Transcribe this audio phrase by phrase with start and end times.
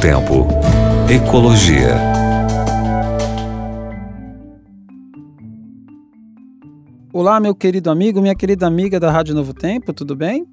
[0.00, 0.46] Tempo.
[1.10, 1.94] Ecologia.
[7.12, 10.46] Olá, meu querido amigo, minha querida amiga da Rádio Novo Tempo, tudo bem?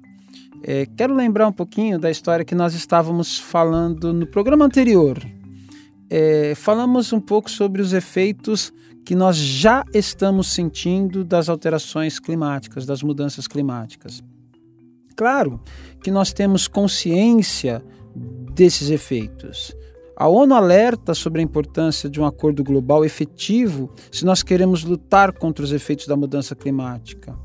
[0.62, 5.18] É, quero lembrar um pouquinho da história que nós estávamos falando no programa anterior.
[6.10, 8.70] É, falamos um pouco sobre os efeitos
[9.02, 14.22] que nós já estamos sentindo das alterações climáticas, das mudanças climáticas.
[15.16, 15.58] Claro
[16.02, 17.82] que nós temos consciência
[18.58, 19.72] desses efeitos.
[20.16, 25.32] A ONU alerta sobre a importância de um acordo global efetivo se nós queremos lutar
[25.32, 27.38] contra os efeitos da mudança climática.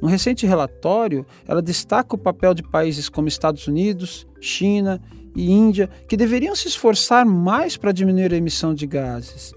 [0.00, 5.02] No recente relatório, ela destaca o papel de países como Estados Unidos, China
[5.34, 9.52] e Índia, que deveriam se esforçar mais para diminuir a emissão de gases.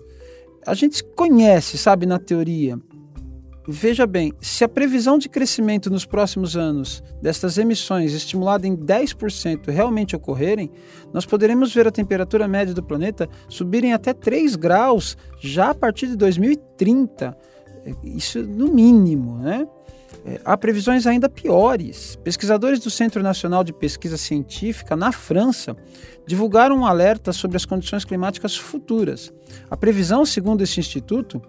[0.65, 2.79] A gente conhece, sabe, na teoria,
[3.65, 9.69] Veja bem, se a previsão de crescimento nos próximos anos destas emissões estimulada em 10%
[9.69, 10.69] realmente ocorrerem,
[11.13, 16.07] nós poderemos ver a temperatura média do planeta subirem até 3 graus já a partir
[16.07, 17.37] de 2030.
[18.03, 19.65] Isso no mínimo, né?
[20.25, 22.15] É, há previsões ainda piores.
[22.23, 25.75] Pesquisadores do Centro Nacional de Pesquisa Científica, na França,
[26.25, 29.33] divulgaram um alerta sobre as condições climáticas futuras.
[29.69, 31.41] A previsão, segundo esse instituto,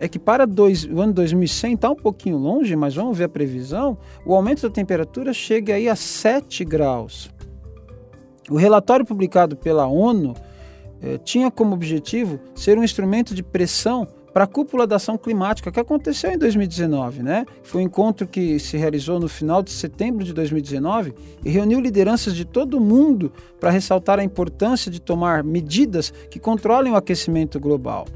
[0.00, 3.28] é que para dois, o ano 2100 está um pouquinho longe, mas vamos ver a
[3.28, 7.30] previsão, o aumento da temperatura chega aí a 7 graus.
[8.50, 10.34] O relatório publicado pela ONU
[11.00, 15.70] eh, tinha como objetivo ser um instrumento de pressão para a cúpula da ação climática
[15.70, 17.44] que aconteceu em 2019, né?
[17.62, 22.34] Foi um encontro que se realizou no final de setembro de 2019 e reuniu lideranças
[22.34, 27.60] de todo o mundo para ressaltar a importância de tomar medidas que controlem o aquecimento
[27.60, 28.06] global.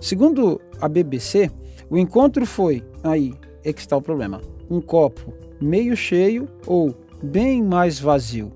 [0.00, 1.50] Segundo a BBC,
[1.90, 4.40] o encontro foi aí é que está o problema.
[4.70, 8.50] Um copo meio cheio ou bem mais vazio.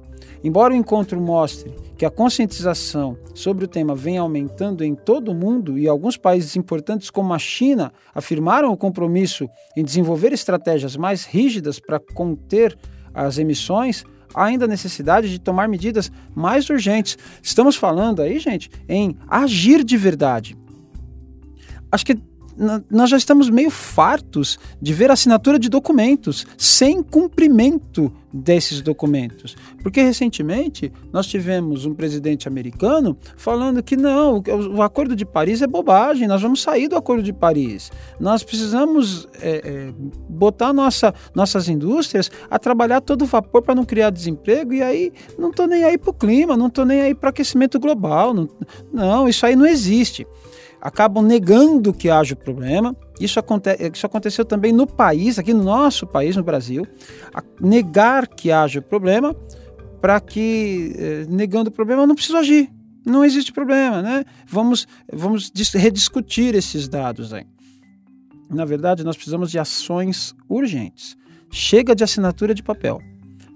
[0.47, 5.35] Embora o encontro mostre que a conscientização sobre o tema vem aumentando em todo o
[5.35, 11.25] mundo e alguns países importantes como a China afirmaram o compromisso em desenvolver estratégias mais
[11.25, 12.79] rígidas para conter
[13.13, 17.19] as emissões, há ainda necessidade de tomar medidas mais urgentes.
[17.43, 20.57] Estamos falando aí, gente, em agir de verdade.
[21.91, 22.17] Acho que
[22.91, 29.57] nós já estamos meio fartos de ver assinatura de documentos sem cumprimento desses documentos.
[29.83, 34.43] Porque recentemente nós tivemos um presidente americano falando que não,
[34.75, 37.91] o Acordo de Paris é bobagem, nós vamos sair do Acordo de Paris.
[38.19, 39.95] Nós precisamos é, é,
[40.29, 45.51] botar nossa, nossas indústrias a trabalhar todo vapor para não criar desemprego e aí não
[45.51, 48.35] estou nem aí para o clima, não estou nem aí para aquecimento global.
[48.35, 48.49] Não,
[48.93, 50.27] não, isso aí não existe
[50.87, 52.95] acabam negando que haja o problema.
[53.21, 56.87] Isso, aconte isso aconteceu também no país, aqui no nosso país, no Brasil,
[57.61, 59.35] negar que haja o problema,
[60.01, 62.71] para que, eh, negando o problema, não precisa agir.
[63.05, 64.25] Não existe problema, né?
[64.47, 67.47] Vamos, vamos rediscutir esses dados aí.
[68.49, 71.17] Na verdade, nós precisamos de ações urgentes.
[71.51, 73.01] Chega de assinatura de papel.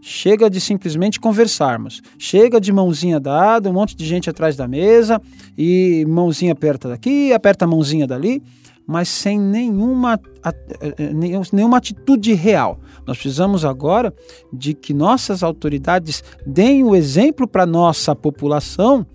[0.01, 2.01] Chega de simplesmente conversarmos.
[2.19, 5.21] Chega de mãozinha dada, um monte de gente atrás da mesa
[5.57, 8.43] e mãozinha aperta daqui, aperta a mãozinha dali,
[8.87, 11.13] mas sem nenhuma, eh, eh,
[11.53, 12.81] nenhuma atitude real.
[13.07, 14.13] Nós precisamos agora
[14.53, 19.07] de que nossas autoridades deem o exemplo para nossa população,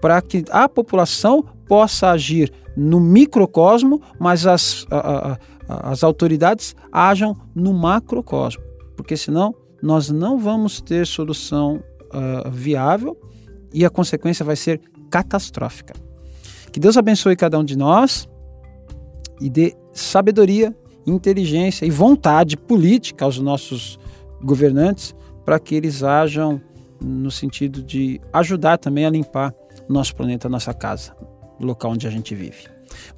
[0.00, 7.36] para que a população possa agir no microcosmo, mas as, a, a, as autoridades ajam
[7.54, 8.62] no macrocosmo,
[8.96, 13.16] porque senão nós não vamos ter solução uh, viável
[13.72, 15.94] e a consequência vai ser catastrófica.
[16.72, 18.28] Que Deus abençoe cada um de nós
[19.40, 20.74] e dê sabedoria,
[21.06, 23.98] inteligência e vontade política aos nossos
[24.42, 25.14] governantes
[25.44, 26.60] para que eles ajam
[27.00, 29.54] no sentido de ajudar também a limpar
[29.88, 31.14] nosso planeta, nossa casa,
[31.60, 32.68] o local onde a gente vive.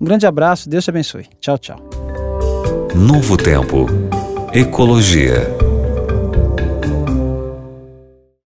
[0.01, 1.27] Um grande abraço, Deus te abençoe.
[1.41, 1.79] Tchau, tchau.
[2.95, 3.87] Novo Tempo.
[4.53, 5.68] Ecologia.